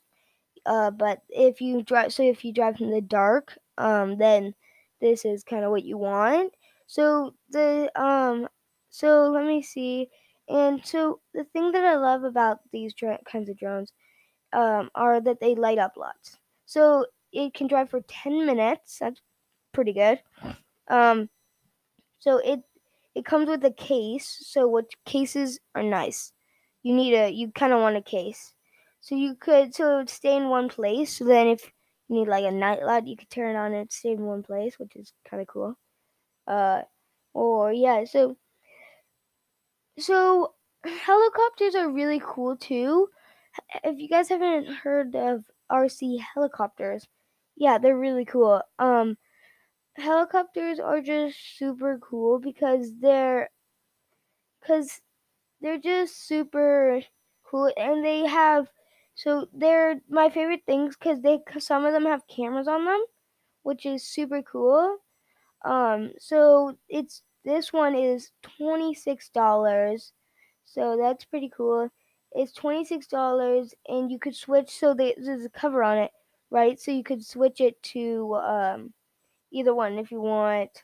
Uh, 0.65 0.91
but 0.91 1.19
if 1.29 1.61
you 1.61 1.81
drive, 1.83 2.13
so 2.13 2.23
if 2.23 2.43
you 2.45 2.53
drive 2.53 2.79
in 2.81 2.91
the 2.91 3.01
dark, 3.01 3.57
um, 3.77 4.17
then 4.17 4.53
this 5.01 5.25
is 5.25 5.43
kind 5.43 5.63
of 5.63 5.71
what 5.71 5.85
you 5.85 5.97
want. 5.97 6.53
So 6.87 7.35
the 7.49 7.91
um, 7.99 8.47
so 8.89 9.29
let 9.31 9.45
me 9.45 9.61
see. 9.61 10.09
And 10.49 10.83
so 10.83 11.19
the 11.33 11.43
thing 11.43 11.71
that 11.73 11.85
I 11.85 11.95
love 11.95 12.23
about 12.23 12.59
these 12.71 12.93
kinds 13.31 13.49
of 13.49 13.57
drones 13.57 13.93
um, 14.51 14.89
are 14.95 15.21
that 15.21 15.39
they 15.39 15.55
light 15.55 15.77
up 15.77 15.93
lots. 15.95 16.37
So 16.65 17.05
it 17.31 17.53
can 17.53 17.67
drive 17.67 17.91
for 17.91 18.01
10 18.01 18.45
minutes. 18.45 18.97
That's 18.99 19.21
pretty 19.73 19.93
good. 19.93 20.21
Um, 20.87 21.29
so 22.19 22.37
it 22.39 22.61
it 23.15 23.25
comes 23.25 23.47
with 23.47 23.63
a 23.63 23.71
case. 23.71 24.37
So 24.41 24.67
what 24.67 24.85
cases 25.05 25.59
are 25.75 25.83
nice. 25.83 26.33
You 26.83 26.95
need 26.95 27.13
a 27.13 27.29
you 27.29 27.51
kind 27.51 27.73
of 27.73 27.81
want 27.81 27.97
a 27.97 28.01
case. 28.01 28.53
So 29.01 29.15
you 29.15 29.35
could 29.35 29.75
so 29.75 29.93
it 29.93 29.97
would 29.97 30.09
stay 30.09 30.35
in 30.35 30.49
one 30.49 30.69
place. 30.69 31.17
So 31.17 31.25
then 31.25 31.47
if 31.47 31.71
you 32.07 32.19
need 32.19 32.27
like 32.27 32.45
a 32.45 32.51
night 32.51 32.83
light, 32.83 33.07
you 33.07 33.15
could 33.15 33.29
turn 33.29 33.55
it 33.55 33.59
on 33.59 33.73
and 33.73 33.91
stay 33.91 34.11
in 34.11 34.25
one 34.25 34.43
place, 34.43 34.79
which 34.79 34.95
is 34.95 35.13
kind 35.29 35.41
of 35.41 35.47
cool. 35.47 35.77
Uh, 36.47 36.81
or 37.33 37.71
yeah, 37.71 38.03
so 38.05 38.37
so 39.99 40.53
helicopters 40.83 41.75
are 41.75 41.89
really 41.91 42.21
cool 42.23 42.57
too. 42.57 43.09
If 43.83 43.99
you 43.99 44.07
guys 44.07 44.29
haven't 44.29 44.67
heard 44.67 45.15
of 45.15 45.43
RC 45.71 46.19
helicopters, 46.33 47.07
yeah, 47.55 47.77
they're 47.77 47.97
really 47.97 48.25
cool. 48.25 48.61
Um, 48.79 49.17
helicopters 49.95 50.79
are 50.79 51.01
just 51.01 51.37
super 51.57 51.99
cool 52.01 52.39
because 52.39 52.91
they're 52.99 53.49
because 54.61 55.01
they're 55.61 55.79
just 55.79 56.27
super 56.27 57.01
cool 57.43 57.71
and 57.77 58.03
they 58.03 58.25
have 58.25 58.67
so 59.15 59.47
they're 59.53 59.99
my 60.09 60.29
favorite 60.29 60.63
things 60.65 60.95
because 60.95 61.21
they 61.21 61.39
some 61.59 61.85
of 61.85 61.93
them 61.93 62.05
have 62.05 62.27
cameras 62.27 62.67
on 62.67 62.85
them 62.85 63.03
which 63.63 63.85
is 63.85 64.03
super 64.03 64.41
cool 64.41 64.97
um 65.65 66.11
so 66.19 66.77
it's 66.87 67.23
this 67.45 67.73
one 67.73 67.95
is 67.95 68.31
$26 68.43 70.13
so 70.65 70.97
that's 70.97 71.25
pretty 71.25 71.51
cool 71.55 71.89
it's 72.33 72.53
$26 72.53 73.73
and 73.87 74.11
you 74.11 74.19
could 74.19 74.35
switch 74.35 74.69
so 74.69 74.93
there's 74.93 75.45
a 75.45 75.49
cover 75.49 75.83
on 75.83 75.97
it 75.97 76.11
right 76.51 76.79
so 76.79 76.91
you 76.91 77.03
could 77.03 77.25
switch 77.25 77.61
it 77.61 77.81
to 77.83 78.35
um 78.35 78.93
either 79.51 79.73
one 79.73 79.97
if 79.99 80.11
you 80.11 80.21
want 80.21 80.83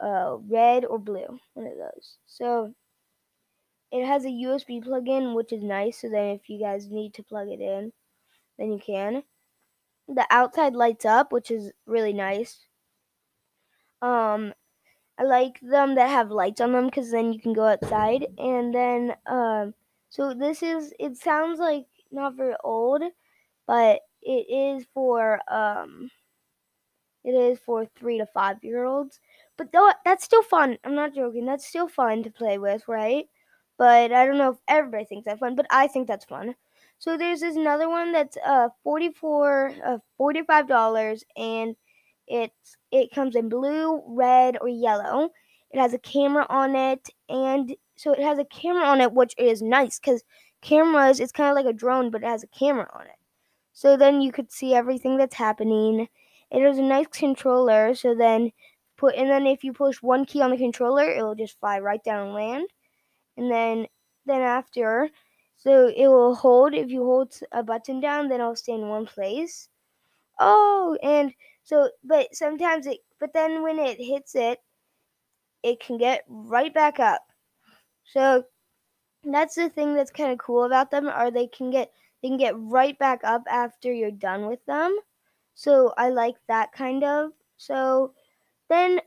uh, 0.00 0.36
red 0.48 0.84
or 0.84 0.98
blue, 0.98 1.38
one 1.54 1.66
of 1.66 1.76
those. 1.76 2.18
So 2.26 2.74
it 3.90 4.04
has 4.06 4.24
a 4.24 4.30
USB 4.30 4.80
plug-in, 4.80 5.34
which 5.34 5.52
is 5.52 5.62
nice. 5.62 6.00
So 6.00 6.08
then 6.08 6.30
if 6.30 6.48
you 6.48 6.58
guys 6.58 6.88
need 6.90 7.14
to 7.14 7.22
plug 7.22 7.48
it 7.48 7.60
in, 7.60 7.92
then 8.58 8.72
you 8.72 8.78
can. 8.78 9.22
The 10.08 10.26
outside 10.30 10.74
lights 10.74 11.04
up, 11.04 11.32
which 11.32 11.50
is 11.50 11.72
really 11.86 12.12
nice. 12.12 12.66
Um, 14.02 14.52
I 15.18 15.24
like 15.24 15.60
them 15.60 15.94
that 15.96 16.10
have 16.10 16.30
lights 16.30 16.60
on 16.60 16.72
them 16.72 16.86
because 16.86 17.10
then 17.10 17.32
you 17.32 17.40
can 17.40 17.52
go 17.52 17.66
outside. 17.66 18.26
And 18.38 18.74
then, 18.74 19.14
um, 19.26 19.74
so 20.08 20.34
this 20.34 20.62
is, 20.62 20.92
it 20.98 21.16
sounds 21.16 21.58
like 21.60 21.86
not 22.10 22.34
very 22.36 22.54
old, 22.64 23.02
but 23.66 24.00
it 24.22 24.46
is 24.50 24.86
for, 24.94 25.40
um, 25.52 26.10
it 27.24 27.30
is 27.34 27.58
for 27.58 27.86
three 27.86 28.18
to 28.18 28.26
five 28.26 28.62
year 28.62 28.84
olds. 28.84 29.20
But 29.56 29.72
though 29.72 29.90
that's 30.04 30.24
still 30.24 30.42
fun. 30.42 30.78
I'm 30.84 30.94
not 30.94 31.14
joking. 31.14 31.46
That's 31.46 31.66
still 31.66 31.88
fun 31.88 32.22
to 32.22 32.30
play 32.30 32.58
with, 32.58 32.86
right? 32.88 33.26
But 33.78 34.12
I 34.12 34.26
don't 34.26 34.38
know 34.38 34.50
if 34.52 34.58
everybody 34.68 35.04
thinks 35.04 35.24
that's 35.24 35.40
fun, 35.40 35.54
but 35.56 35.66
I 35.70 35.86
think 35.88 36.06
that's 36.06 36.24
fun. 36.24 36.54
So 36.98 37.16
there's 37.16 37.40
this 37.40 37.56
another 37.56 37.88
one 37.88 38.12
that's 38.12 38.36
uh 38.44 38.68
44 38.82 39.72
uh 39.84 39.98
45 40.16 40.68
dollars 40.68 41.24
and 41.36 41.76
it's 42.26 42.76
it 42.90 43.10
comes 43.12 43.36
in 43.36 43.48
blue, 43.48 44.02
red, 44.06 44.56
or 44.60 44.68
yellow. 44.68 45.30
It 45.70 45.80
has 45.80 45.92
a 45.94 45.98
camera 45.98 46.46
on 46.48 46.76
it 46.76 47.08
and 47.28 47.74
so 47.96 48.12
it 48.12 48.20
has 48.20 48.38
a 48.38 48.44
camera 48.44 48.84
on 48.84 49.00
it 49.00 49.12
which 49.12 49.34
is 49.38 49.62
nice 49.62 49.98
cuz 49.98 50.22
cameras 50.62 51.20
it's 51.20 51.32
kind 51.32 51.50
of 51.50 51.56
like 51.56 51.72
a 51.72 51.76
drone 51.76 52.10
but 52.10 52.22
it 52.22 52.26
has 52.26 52.44
a 52.44 52.48
camera 52.48 52.88
on 52.94 53.06
it. 53.06 53.18
So 53.72 53.96
then 53.96 54.20
you 54.20 54.32
could 54.32 54.52
see 54.52 54.74
everything 54.74 55.16
that's 55.16 55.34
happening 55.34 56.08
it 56.54 56.62
has 56.62 56.78
a 56.78 56.82
nice 56.82 57.08
controller, 57.08 57.94
so 57.94 58.14
then 58.14 58.52
put 58.96 59.16
and 59.16 59.28
then 59.28 59.46
if 59.46 59.64
you 59.64 59.72
push 59.72 60.00
one 60.02 60.24
key 60.24 60.40
on 60.40 60.50
the 60.50 60.56
controller, 60.56 61.10
it 61.10 61.22
will 61.22 61.34
just 61.34 61.58
fly 61.58 61.80
right 61.80 62.02
down 62.04 62.26
and 62.26 62.34
land. 62.34 62.68
And 63.36 63.50
then 63.50 63.86
then 64.26 64.42
after, 64.42 65.10
so 65.56 65.88
it 65.88 66.06
will 66.08 66.34
hold. 66.36 66.74
If 66.74 66.90
you 66.90 67.04
hold 67.04 67.34
a 67.52 67.62
button 67.62 68.00
down, 68.00 68.28
then 68.28 68.40
it'll 68.40 68.56
stay 68.56 68.74
in 68.74 68.88
one 68.88 69.06
place. 69.06 69.68
Oh, 70.38 70.96
and 71.02 71.34
so 71.64 71.90
but 72.04 72.34
sometimes 72.36 72.86
it 72.86 73.00
but 73.20 73.32
then 73.34 73.62
when 73.62 73.78
it 73.80 73.98
hits 74.00 74.34
it, 74.36 74.60
it 75.62 75.80
can 75.80 75.98
get 75.98 76.24
right 76.28 76.72
back 76.72 77.00
up. 77.00 77.22
So 78.04 78.44
that's 79.24 79.54
the 79.56 79.68
thing 79.70 79.94
that's 79.94 80.10
kind 80.10 80.32
of 80.32 80.38
cool 80.38 80.64
about 80.64 80.90
them 80.90 81.08
are 81.08 81.30
they 81.30 81.46
can 81.46 81.70
get 81.70 81.92
they 82.22 82.28
can 82.28 82.38
get 82.38 82.54
right 82.58 82.98
back 82.98 83.20
up 83.24 83.44
after 83.50 83.92
you're 83.92 84.10
done 84.10 84.46
with 84.46 84.64
them. 84.66 84.96
So 85.54 85.94
I 85.98 86.10
like 86.10 86.36
that 86.48 86.72
kind 86.72 87.04
of. 87.04 87.32
So 87.56 88.14
then 88.68 89.00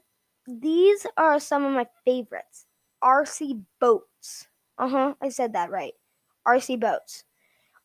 these 0.47 1.05
are 1.17 1.39
some 1.39 1.65
of 1.65 1.73
my 1.73 1.87
favorites. 2.05 2.67
RC 3.03 3.61
boats. 3.79 4.47
Uh 4.77 4.89
huh, 4.89 5.15
I 5.21 5.29
said 5.29 5.53
that 5.53 5.71
right. 5.71 5.93
RC 6.45 6.77
boats. 6.77 7.23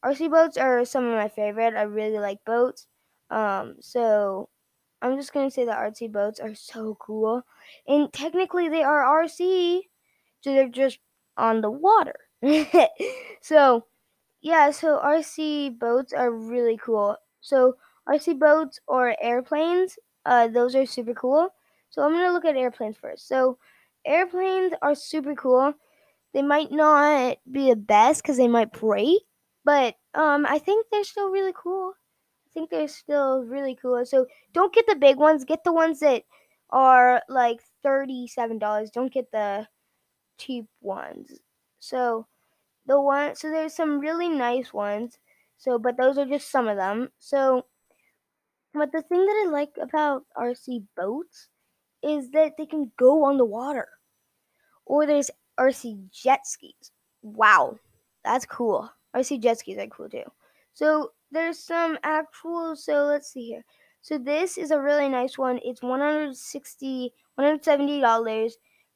RC 0.05 0.29
boats 0.29 0.57
are 0.57 0.85
some 0.85 1.05
of 1.07 1.15
my 1.17 1.29
favorite. 1.29 1.75
I 1.77 1.83
really 1.83 2.19
like 2.19 2.45
boats. 2.47 2.87
Um, 3.31 3.77
so 3.81 4.49
I'm 5.03 5.17
just 5.17 5.33
gonna 5.33 5.51
say 5.51 5.65
the 5.65 5.73
RC 5.73 6.13
boats 6.13 6.41
are 6.41 6.55
so 6.55 6.97
cool, 7.01 7.43
and 7.89 8.13
technically 8.13 8.69
they 8.69 8.83
are 8.83 9.05
RC, 9.25 9.83
so 10.41 10.53
they're 10.53 10.69
just 10.69 10.99
on 11.37 11.61
the 11.61 11.71
water. 11.71 12.15
so 13.43 13.87
yeah, 14.41 14.71
so 14.71 14.99
RC 14.99 15.79
boats 15.79 16.13
are 16.13 16.31
really 16.31 16.77
cool. 16.79 17.17
So 17.41 17.77
RC 18.09 18.39
boats 18.39 18.81
or 18.87 19.17
airplanes, 19.23 19.99
uh, 20.27 20.49
those 20.49 20.75
are 20.75 20.87
super 20.87 21.15
cool. 21.15 21.49
So 21.91 22.03
I'm 22.03 22.13
gonna 22.13 22.33
look 22.33 22.45
at 22.45 22.57
airplanes 22.57 22.97
first. 22.97 23.29
So 23.29 23.59
airplanes 24.07 24.73
are 24.83 24.95
super 24.95 25.35
cool. 25.35 25.75
They 26.35 26.43
might 26.43 26.73
not 26.73 27.39
be 27.51 27.71
the 27.71 27.77
best 27.77 28.23
because 28.23 28.37
they 28.39 28.49
might 28.49 28.73
break, 28.73 29.23
but 29.65 29.97
um, 30.15 30.47
I 30.49 30.59
think 30.59 30.87
they're 30.91 31.05
still 31.05 31.31
really 31.31 31.53
cool. 31.55 31.95
Think 32.55 32.71
they're 32.71 32.89
still 32.89 33.45
really 33.45 33.77
cool. 33.81 34.05
So 34.05 34.27
don't 34.53 34.75
get 34.75 34.87
the 34.87 34.97
big 34.97 35.17
ones. 35.17 35.45
Get 35.45 35.65
the 35.65 35.73
ones 35.73 36.01
that 36.01 36.25
are 36.71 37.23
like 37.29 37.61
thirty-seven 37.83 38.59
dollars. 38.59 38.91
Don't 38.91 39.13
get 39.13 39.31
the 39.31 39.67
cheap 40.39 40.67
ones. 40.81 41.41
So 41.79 42.27
the 42.87 43.01
one, 43.01 43.35
so 43.37 43.51
there's 43.51 43.75
some 43.75 44.01
really 44.01 44.29
nice 44.29 44.73
ones. 44.73 45.19
So, 45.57 45.79
but 45.79 45.97
those 45.97 46.19
are 46.19 46.27
just 46.27 46.51
some 46.51 46.69
of 46.69 46.77
them. 46.77 47.11
So, 47.19 47.67
but 48.75 48.91
the 48.93 49.03
thing 49.03 49.25
that 49.25 49.45
I 49.47 49.51
like 49.51 49.77
about 49.81 50.25
RC 50.37 50.85
boats 50.97 51.49
is 52.03 52.31
that 52.31 52.57
they 52.59 52.67
can 52.67 52.91
go 52.99 53.25
on 53.25 53.37
the 53.37 53.45
water. 53.45 53.89
Or 54.85 55.07
there's 55.07 55.31
RC 55.59 56.11
jet 56.11 56.47
skis. 56.47 56.91
Wow, 57.23 57.79
that's 58.25 58.45
cool. 58.45 58.91
RC 59.15 59.41
jet 59.41 59.61
skis 59.61 59.79
are 59.79 59.87
cool 59.87 60.09
too. 60.09 60.25
So 60.75 61.13
there's 61.33 61.59
some 61.59 61.99
actual. 62.03 62.77
So 62.77 63.05
let's 63.05 63.33
see 63.33 63.47
here. 63.47 63.65
So 64.01 64.19
this 64.19 64.59
is 64.59 64.71
a 64.71 64.81
really 64.81 65.09
nice 65.09 65.39
one. 65.39 65.61
It's 65.65 65.83
160 65.83 67.13
$170, 67.39 68.53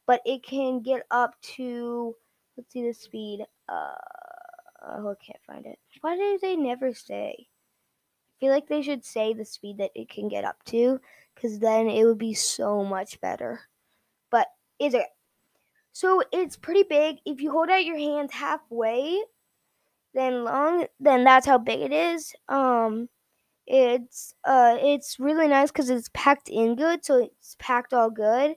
but 0.07 0.21
it 0.27 0.43
can 0.43 0.81
get 0.81 1.03
up 1.11 1.35
to 1.57 2.15
let's 2.57 2.73
see 2.73 2.87
the 2.87 2.93
speed. 2.93 3.45
Uh 3.69 3.95
oh, 4.89 5.11
I 5.11 5.25
can't 5.25 5.43
find 5.47 5.67
it. 5.67 5.79
Why 6.01 6.17
do 6.17 6.39
they 6.41 6.57
never 6.57 6.93
say? 6.93 7.35
I 7.39 8.35
feel 8.41 8.53
like 8.53 8.69
they 8.69 8.83
should 8.83 9.05
say 9.05 9.33
the 9.33 9.45
speed 9.45 9.79
that 9.79 9.93
it 9.95 10.11
can 10.11 10.29
get 10.29 10.45
up 10.45 10.63
to, 10.67 11.01
because 11.35 11.59
then 11.59 11.89
it 11.89 12.05
would 12.05 12.19
be 12.19 12.35
so 12.35 12.85
much 12.85 13.21
better. 13.21 13.61
But 14.31 14.49
is 14.79 14.93
it? 14.95 15.07
So 15.93 16.23
it's 16.33 16.57
pretty 16.57 16.83
big. 16.83 17.17
If 17.25 17.41
you 17.41 17.51
hold 17.51 17.71
out 17.71 17.87
your 17.87 17.97
hands 17.97 18.33
halfway, 18.33 19.23
then 20.17 20.45
long, 20.45 20.87
then 20.99 21.23
that's 21.25 21.47
how 21.47 21.59
big 21.59 21.81
it 21.81 21.93
is. 21.93 22.33
Um, 22.49 23.09
it's 23.67 24.35
uh, 24.45 24.77
it's 24.81 25.21
really 25.21 25.47
nice 25.47 25.71
because 25.71 25.91
it's 25.91 26.11
packed 26.15 26.49
in 26.49 26.75
good, 26.75 27.05
so 27.05 27.19
it's 27.19 27.57
packed 27.59 27.93
all 27.93 28.11
good. 28.11 28.55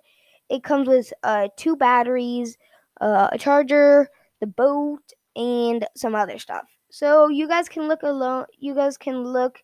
It 0.50 0.63
comes 0.63 0.88
with 0.88 1.13
uh 1.24 1.50
two 1.58 1.75
batteries, 1.75 2.58
uh, 3.01 3.30
a 3.32 3.38
charger, 3.38 4.08
the 4.39 4.48
boat, 4.48 5.01
and 5.36 5.86
some 5.96 6.16
other 6.16 6.39
stuff. 6.39 6.66
So 6.89 7.28
you 7.28 7.48
guys 7.48 7.70
can 7.70 7.88
look 7.88 8.04
alone. 8.04 8.46
You 8.58 8.74
guys 8.74 8.98
can 8.98 9.24
look 9.24 9.60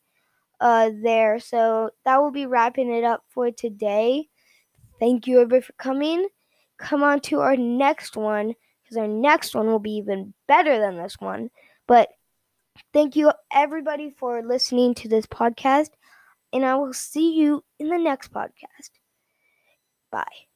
uh 0.59 0.91
there. 1.01 1.39
So 1.39 1.91
that 2.03 2.21
will 2.21 2.31
be 2.31 2.45
wrapping 2.45 2.91
it 2.93 3.03
up 3.03 3.23
for 3.29 3.51
today. 3.51 4.27
Thank 4.99 5.27
you 5.27 5.37
everybody 5.39 5.61
for 5.61 5.73
coming. 5.73 6.27
Come 6.77 7.03
on 7.03 7.21
to 7.21 7.39
our 7.39 7.55
next 7.55 8.17
one 8.17 8.53
because 8.83 8.97
our 8.97 9.07
next 9.07 9.55
one 9.55 9.67
will 9.67 9.79
be 9.79 9.91
even 9.97 10.33
better 10.47 10.77
than 10.79 10.97
this 10.97 11.15
one. 11.19 11.49
But 11.87 12.09
thank 12.93 13.15
you 13.15 13.31
everybody 13.51 14.09
for 14.09 14.41
listening 14.41 14.95
to 14.95 15.07
this 15.07 15.25
podcast, 15.25 15.89
and 16.51 16.65
I 16.65 16.75
will 16.75 16.93
see 16.93 17.33
you 17.33 17.63
in 17.79 17.89
the 17.89 17.97
next 17.97 18.31
podcast. 18.31 18.91
Bye. 20.11 20.47